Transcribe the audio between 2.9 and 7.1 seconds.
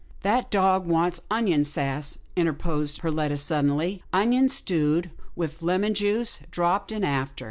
Per letta, suddenly," onions stewed, with lemon juice dropped in